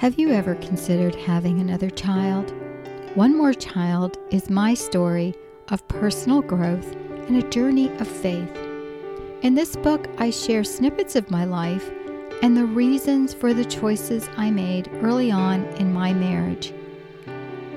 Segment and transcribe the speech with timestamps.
[0.00, 2.54] Have you ever considered having another child?
[3.16, 5.34] One More Child is my story
[5.68, 6.96] of personal growth
[7.28, 8.56] and a journey of faith.
[9.42, 11.90] In this book, I share snippets of my life
[12.40, 16.72] and the reasons for the choices I made early on in my marriage.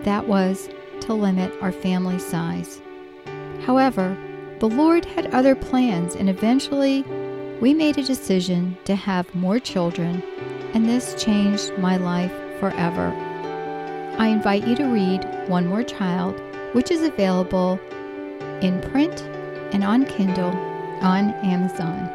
[0.04, 0.70] That was
[1.02, 2.82] to limit our family size.
[3.66, 4.18] However,
[4.60, 7.04] the Lord had other plans, and eventually
[7.64, 10.22] we made a decision to have more children
[10.74, 13.08] and this changed my life forever.
[14.20, 16.42] I invite you to read One More Child,
[16.74, 17.80] which is available
[18.60, 19.22] in print
[19.72, 20.52] and on Kindle
[21.02, 22.10] on Amazon.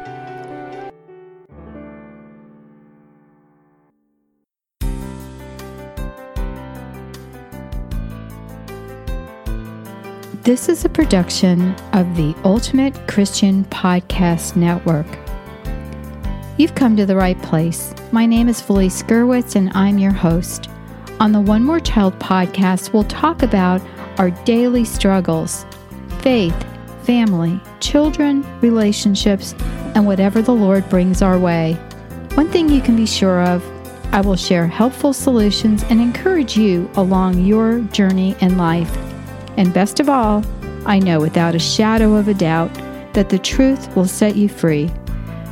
[10.43, 15.07] This is a production of the Ultimate Christian Podcast Network.
[16.59, 17.93] You've come to the right place.
[18.11, 20.69] My name is Felice Gerwitz, and I'm your host.
[21.21, 23.81] On the One More Child podcast, we'll talk about
[24.17, 25.65] our daily struggles
[26.17, 26.53] faith,
[27.03, 29.55] family, children, relationships,
[29.95, 31.75] and whatever the Lord brings our way.
[32.33, 33.63] One thing you can be sure of
[34.13, 38.93] I will share helpful solutions and encourage you along your journey in life.
[39.55, 40.43] And best of all,
[40.85, 42.73] I know without a shadow of a doubt
[43.13, 44.91] that the truth will set you free.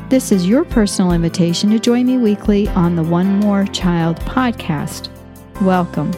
[0.09, 5.09] This is your personal invitation to join me weekly on the One More Child podcast.
[5.61, 6.14] Welcome.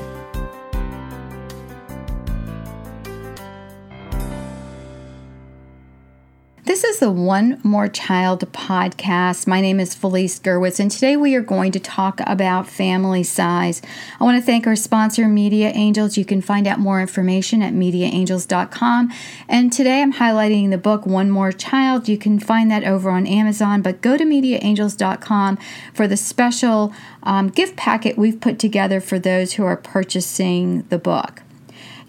[6.99, 9.47] The One More Child podcast.
[9.47, 13.81] My name is Felice Gerwitz, and today we are going to talk about family size.
[14.19, 16.17] I want to thank our sponsor, Media Angels.
[16.17, 19.13] You can find out more information at mediaangels.com.
[19.47, 22.09] And today I'm highlighting the book One More Child.
[22.09, 25.57] You can find that over on Amazon, but go to mediaangels.com
[25.93, 30.99] for the special um, gift packet we've put together for those who are purchasing the
[30.99, 31.43] book.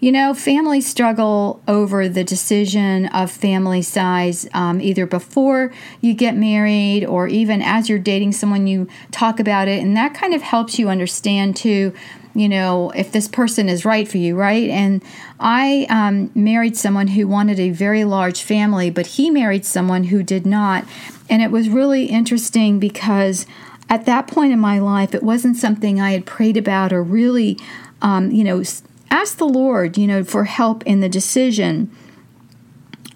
[0.01, 6.35] You know, families struggle over the decision of family size um, either before you get
[6.35, 9.79] married or even as you're dating someone, you talk about it.
[9.79, 11.93] And that kind of helps you understand, too,
[12.33, 14.71] you know, if this person is right for you, right?
[14.71, 15.03] And
[15.39, 20.23] I um, married someone who wanted a very large family, but he married someone who
[20.23, 20.83] did not.
[21.29, 23.45] And it was really interesting because
[23.87, 27.59] at that point in my life, it wasn't something I had prayed about or really,
[28.01, 28.63] um, you know,
[29.11, 31.91] ask the Lord, you know, for help in the decision.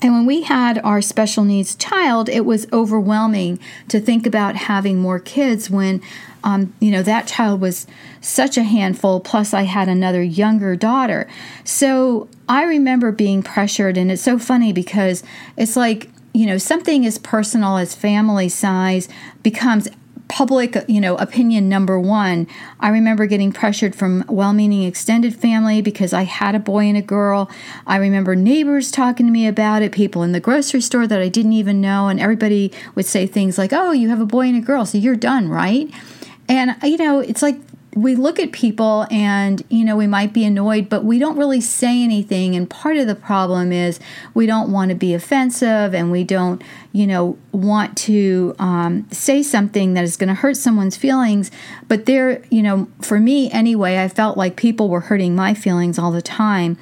[0.01, 3.57] And when we had our special needs child, it was overwhelming
[3.88, 6.01] to think about having more kids when,
[6.44, 7.88] um, you know, that child was
[8.22, 9.19] such a handful.
[9.19, 11.28] Plus, I had another younger daughter.
[11.63, 13.97] So I remember being pressured.
[13.97, 15.23] And it's so funny because
[15.57, 19.07] it's like, you know, something as personal as family size
[19.41, 19.88] becomes
[20.28, 22.47] public, you know, opinion number one.
[22.80, 27.02] I remember getting pressured from well-meaning extended family because I had a boy and a
[27.02, 27.50] girl.
[27.86, 31.30] I remember neighbors talking to me about it, people in the grocery store that I
[31.30, 34.58] didn't even know, and everybody would say things like, "Oh, you have a boy and
[34.58, 35.90] a girl, so you're done, right?"
[36.47, 37.65] And you know, it's like
[37.95, 41.61] we look at people and you know we might be annoyed but we don't really
[41.61, 42.56] say anything.
[42.56, 44.00] And part of the problem is
[44.33, 46.61] we don't want to be offensive and we don't
[46.91, 51.50] you know want to um, say something that is going to hurt someone's feelings.
[51.88, 55.97] But there you know for me anyway i felt like people were hurting my feelings
[55.97, 56.78] all the time.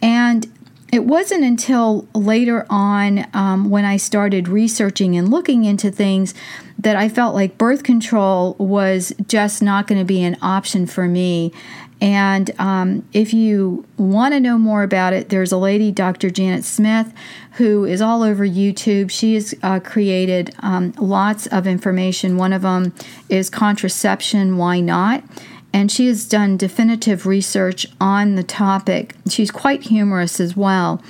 [0.00, 0.46] And
[0.90, 6.34] it wasn't until later on um, when I started researching and looking into things
[6.78, 11.06] that I felt like birth control was just not going to be an option for
[11.06, 11.52] me.
[12.00, 16.30] And um, if you want to know more about it, there's a lady, Dr.
[16.30, 17.12] Janet Smith,
[17.52, 19.10] who is all over YouTube.
[19.10, 22.36] She has uh, created um, lots of information.
[22.36, 22.94] One of them
[23.28, 25.24] is contraception, why not?
[25.72, 29.14] And she has done definitive research on the topic.
[29.28, 31.02] She's quite humorous as well.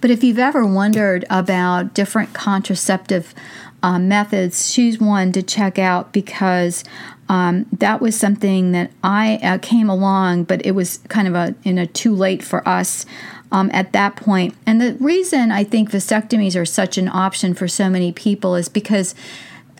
[0.00, 3.34] But if you've ever wondered about different contraceptive
[3.82, 6.84] uh, methods, she's one to check out because
[7.28, 11.54] um, that was something that I uh, came along, but it was kind of a
[11.64, 13.06] in a too late for us
[13.50, 14.54] um, at that point.
[14.66, 18.68] And the reason I think vasectomies are such an option for so many people is
[18.68, 19.14] because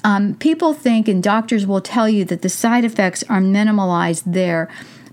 [0.04, 4.68] um, people think, and doctors will tell you, that the side effects are minimalized there,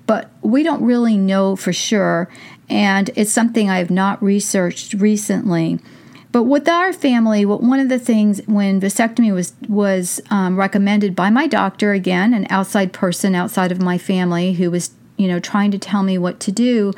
[0.06, 2.28] but we don't really know for sure.
[2.70, 5.80] And it's something I have not researched recently.
[6.32, 11.16] But with our family, what one of the things when vasectomy was was um, recommended
[11.16, 15.40] by my doctor, again, an outside person outside of my family who was, you know,
[15.40, 16.94] trying to tell me what to do,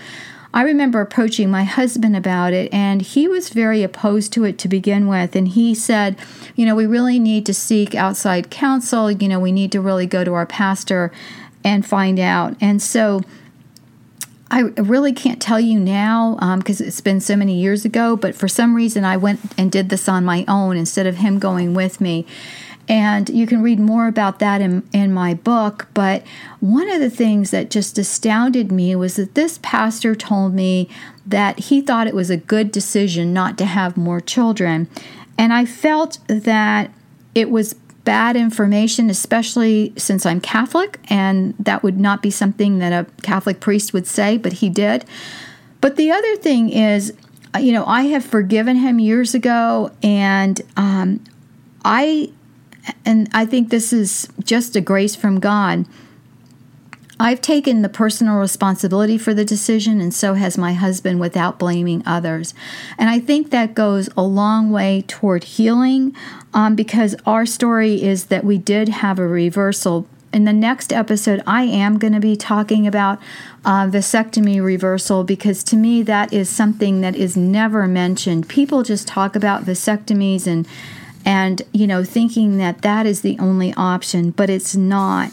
[0.53, 4.67] I remember approaching my husband about it, and he was very opposed to it to
[4.67, 5.35] begin with.
[5.35, 6.17] And he said,
[6.55, 9.09] You know, we really need to seek outside counsel.
[9.11, 11.11] You know, we need to really go to our pastor.
[11.63, 12.55] and find out.
[12.59, 13.21] And so
[14.49, 18.35] I really can't tell you now because um, it's been so many years ago, but
[18.35, 21.73] for some reason I went and did this on my own instead of him going
[21.73, 22.25] with me.
[22.91, 25.87] And you can read more about that in, in my book.
[25.93, 26.23] But
[26.59, 30.89] one of the things that just astounded me was that this pastor told me
[31.25, 34.89] that he thought it was a good decision not to have more children.
[35.37, 36.91] And I felt that
[37.33, 42.91] it was bad information, especially since I'm Catholic, and that would not be something that
[42.91, 45.05] a Catholic priest would say, but he did.
[45.79, 47.13] But the other thing is,
[47.57, 51.23] you know, I have forgiven him years ago, and um,
[51.85, 52.31] I
[53.05, 55.85] and I think this is just a grace from God.
[57.21, 62.01] I've taken the personal responsibility for the decision, and so has my husband without blaming
[62.03, 62.55] others.
[62.97, 66.15] And I think that goes a long way toward healing
[66.51, 70.07] um, because our story is that we did have a reversal.
[70.33, 73.19] In the next episode, I am going to be talking about
[73.63, 78.49] uh, vasectomy reversal because to me, that is something that is never mentioned.
[78.49, 80.67] People just talk about vasectomies and
[81.25, 85.31] and you know thinking that that is the only option but it's not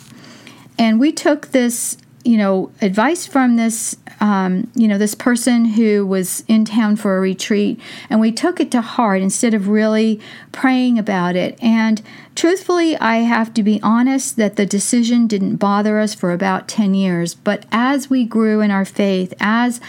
[0.79, 6.06] and we took this, you know, advice from this, um, you know, this person who
[6.06, 10.20] was in town for a retreat, and we took it to heart instead of really
[10.52, 11.58] praying about it.
[11.61, 12.00] And
[12.37, 16.94] truthfully, I have to be honest that the decision didn't bother us for about 10
[16.94, 17.35] years.
[17.35, 19.81] But as we grew in our faith, as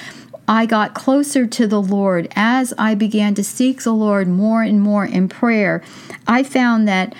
[0.49, 4.81] I got closer to the Lord, as I began to seek the Lord more and
[4.81, 5.83] more in prayer,
[6.27, 7.13] I found that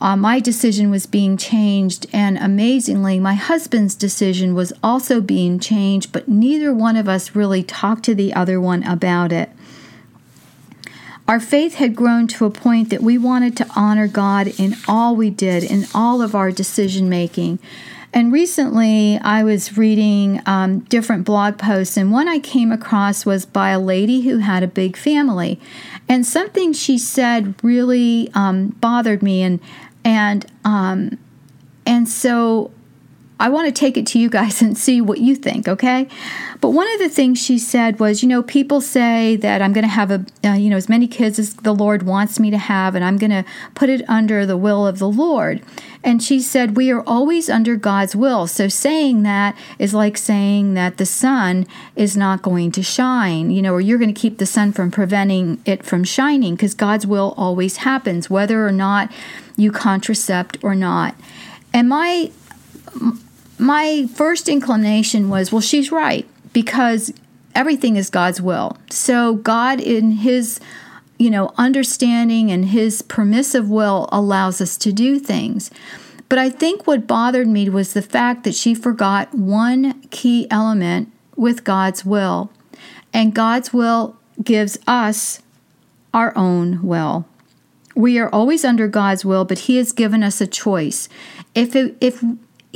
[0.00, 6.10] uh, my decision was being changed, and amazingly, my husband's decision was also being changed,
[6.10, 9.48] but neither one of us really talked to the other one about it.
[11.28, 15.14] Our faith had grown to a point that we wanted to honor God in all
[15.14, 17.60] we did, in all of our decision making.
[18.12, 23.44] And recently, I was reading um, different blog posts, and one I came across was
[23.44, 25.60] by a lady who had a big family.
[26.08, 29.42] And something she said really um, bothered me.
[29.42, 29.60] And
[30.04, 31.18] and um,
[31.84, 32.70] and so
[33.38, 36.08] I want to take it to you guys and see what you think, okay?
[36.60, 39.84] But one of the things she said was, you know, people say that I'm going
[39.84, 42.58] to have a, uh, you know, as many kids as the Lord wants me to
[42.58, 43.44] have, and I'm going to
[43.74, 45.62] put it under the will of the Lord.
[46.02, 48.46] And she said, we are always under God's will.
[48.46, 53.60] So saying that is like saying that the sun is not going to shine, you
[53.60, 57.06] know, or you're going to keep the sun from preventing it from shining because God's
[57.06, 59.10] will always happens, whether or not
[59.56, 61.16] you contracept or not.
[61.74, 62.30] And my
[63.58, 67.12] my first inclination was, well, she's right because
[67.54, 68.76] everything is God's will.
[68.90, 70.60] So God in his
[71.18, 75.70] you know, understanding and his permissive will allows us to do things.
[76.28, 81.12] But I think what bothered me was the fact that she forgot one key element
[81.36, 82.50] with God's will.
[83.12, 85.40] And God's will gives us
[86.12, 87.26] our own will.
[87.94, 91.08] We are always under God's will, but He has given us a choice.
[91.54, 92.22] If, it, if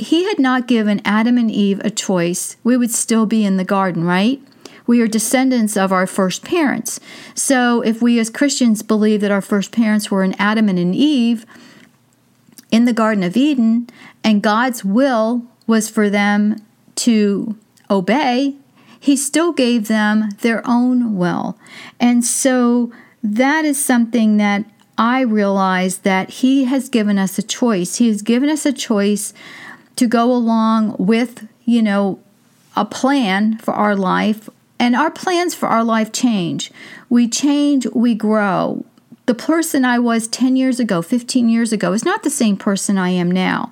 [0.01, 3.63] he had not given Adam and Eve a choice, we would still be in the
[3.63, 4.41] garden, right?
[4.87, 6.99] We are descendants of our first parents.
[7.35, 10.95] So if we as Christians believe that our first parents were in Adam and an
[10.95, 11.45] Eve
[12.71, 13.87] in the Garden of Eden,
[14.23, 16.57] and God's will was for them
[16.95, 17.55] to
[17.89, 18.55] obey,
[18.99, 21.57] he still gave them their own will.
[21.99, 22.91] And so
[23.23, 24.65] that is something that
[24.97, 27.97] I realize that he has given us a choice.
[27.97, 29.33] He has given us a choice
[30.01, 32.19] to go along with, you know,
[32.75, 34.49] a plan for our life.
[34.79, 36.71] And our plans for our life change.
[37.07, 38.83] We change, we grow.
[39.27, 42.97] The person I was 10 years ago, 15 years ago, is not the same person
[42.97, 43.71] I am now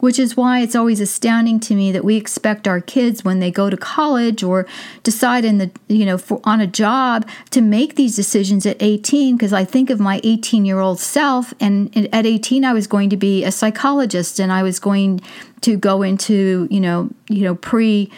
[0.00, 3.50] which is why it's always astounding to me that we expect our kids when they
[3.50, 4.66] go to college or
[5.02, 9.36] decide in the you know for, on a job to make these decisions at 18
[9.36, 13.10] because I think of my 18 year old self and at 18 I was going
[13.10, 15.20] to be a psychologist and I was going
[15.62, 18.10] to go into you know you know pre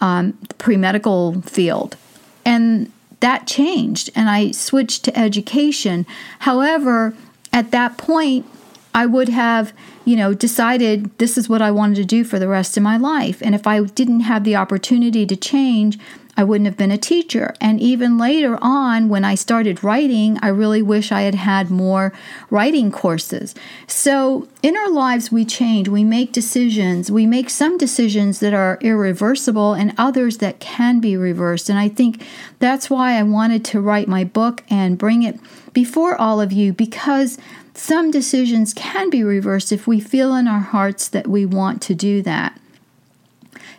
[0.00, 1.96] um, pre medical field.
[2.44, 6.06] And that changed and I switched to education.
[6.40, 7.14] However
[7.52, 8.46] at that point
[8.94, 9.72] I would have,
[10.08, 12.96] you know, decided this is what I wanted to do for the rest of my
[12.96, 13.42] life.
[13.42, 15.98] And if I didn't have the opportunity to change,
[16.34, 17.54] I wouldn't have been a teacher.
[17.60, 22.14] And even later on, when I started writing, I really wish I had had more
[22.48, 23.54] writing courses.
[23.86, 27.10] So in our lives, we change, we make decisions.
[27.10, 31.68] We make some decisions that are irreversible and others that can be reversed.
[31.68, 32.24] And I think
[32.60, 35.38] that's why I wanted to write my book and bring it
[35.74, 37.36] before all of you because
[37.78, 41.94] some decisions can be reversed if we feel in our hearts that we want to
[41.94, 42.58] do that.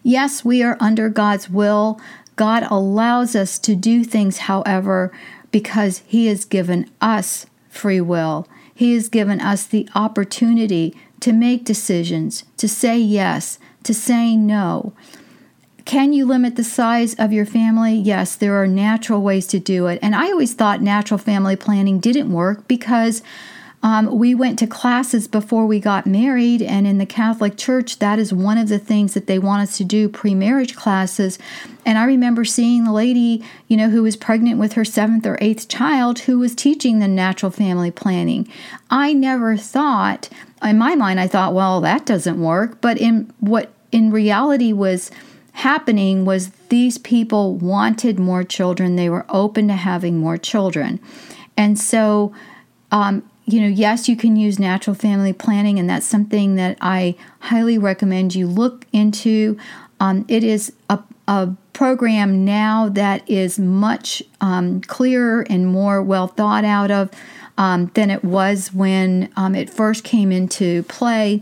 [0.04, 2.00] Yes, we are under God's will.
[2.38, 5.12] God allows us to do things, however,
[5.52, 8.48] because He has given us free will.
[8.74, 14.94] He has given us the opportunity to make decisions, to say yes, to say no.
[15.84, 17.96] Can you limit the size of your family?
[17.96, 20.00] Yes, there are natural ways to do it.
[20.02, 23.22] And I always thought natural family planning didn't work because
[23.82, 28.20] um, we went to classes before we got married, and in the Catholic Church, that
[28.20, 31.40] is one of the things that they want us to do pre marriage classes.
[31.86, 35.38] And I remember seeing the lady, you know, who was pregnant with her seventh or
[35.40, 38.50] eighth child who was teaching the natural family planning.
[38.90, 40.28] I never thought,
[40.62, 42.82] in my mind, I thought, well, that doesn't work.
[42.82, 45.10] But in what in reality was
[45.54, 51.00] happening was these people wanted more children, they were open to having more children.
[51.56, 52.34] And so,
[52.92, 57.16] um, you know, yes, you can use natural family planning, and that's something that I
[57.40, 59.58] highly recommend you look into.
[60.00, 66.28] Um, it is a, a, program now that is much um, clearer and more well
[66.28, 67.10] thought out of
[67.58, 71.42] um, than it was when um, it first came into play.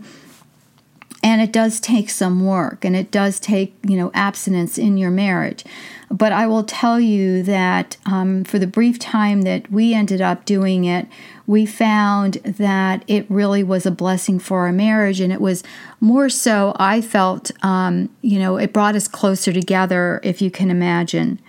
[1.27, 5.11] And it does take some work and it does take, you know, abstinence in your
[5.11, 5.65] marriage.
[6.09, 10.45] But I will tell you that um, for the brief time that we ended up
[10.45, 11.05] doing it,
[11.45, 15.19] we found that it really was a blessing for our marriage.
[15.19, 15.65] And it was
[15.99, 20.71] more so, I felt, um, you know, it brought us closer together, if you can
[20.71, 21.41] imagine.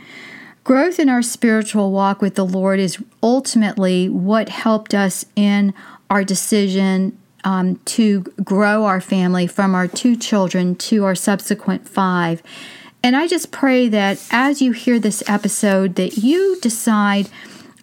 [0.65, 5.73] Growth in our spiritual walk with the Lord is ultimately what helped us in
[6.11, 12.43] our decision um, to grow our family from our two children to our subsequent five.
[13.03, 17.29] And I just pray that as you hear this episode, that you decide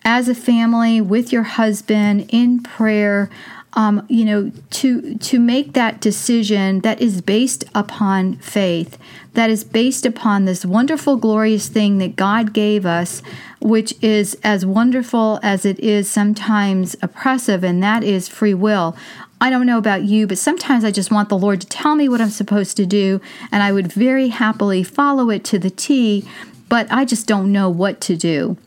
[0.03, 3.29] as a family with your husband in prayer
[3.75, 8.97] um, you know to to make that decision that is based upon faith
[9.33, 13.21] that is based upon this wonderful glorious thing that god gave us
[13.59, 18.95] which is as wonderful as it is sometimes oppressive and that is free will
[19.41, 22.07] I don't know about you, but sometimes I just want the Lord to tell me
[22.07, 23.19] what I'm supposed to do,
[23.51, 26.27] and I would very happily follow it to the T,
[26.69, 28.57] but I just don't know what to do.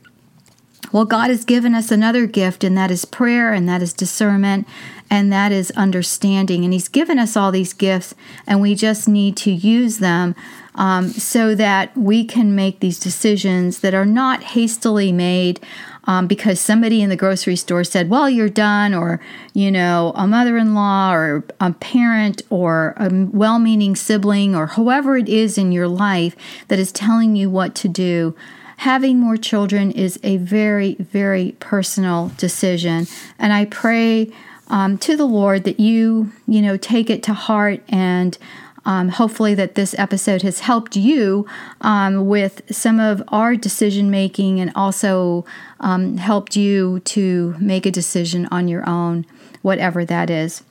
[0.90, 4.66] Well, God has given us another gift, and that is prayer, and that is discernment,
[5.11, 6.64] and that is understanding.
[6.64, 8.14] And He's given us all these gifts,
[8.47, 10.35] and we just need to use them
[10.75, 15.61] um, so that we can make these decisions that are not hastily made.
[16.04, 19.21] Um, because somebody in the grocery store said, Well, you're done, or,
[19.52, 24.68] you know, a mother in law, or a parent, or a well meaning sibling, or
[24.68, 26.35] whoever it is in your life
[26.68, 28.35] that is telling you what to do
[28.78, 33.06] having more children is a very, very personal decision.
[33.38, 34.32] And I pray
[34.68, 38.38] um, to the Lord that you, you know, take it to heart and
[38.85, 41.44] um, hopefully that this episode has helped you
[41.80, 45.44] um, with some of our decision making and also
[45.80, 49.26] um, helped you to make a decision on your own,
[49.61, 50.62] whatever that is.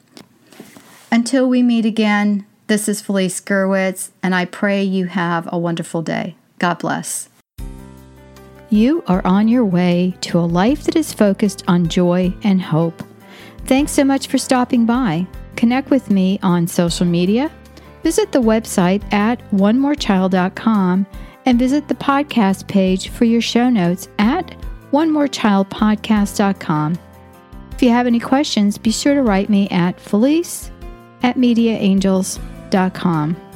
[1.11, 6.01] Until we meet again, this is Felice Gerwitz, and I pray you have a wonderful
[6.01, 6.35] day.
[6.57, 7.29] God bless.
[8.69, 13.01] You are on your way to a life that is focused on joy and hope.
[13.65, 15.25] Thanks so much for stopping by.
[15.55, 17.49] Connect with me on social media.
[18.03, 21.05] Visit the website at onemorechild.com
[21.45, 24.55] and visit the podcast page for your show notes at
[24.91, 26.99] onemorechildpodcast.com.
[27.71, 30.71] If you have any questions, be sure to write me at felice
[31.23, 33.46] at mediaangels.com.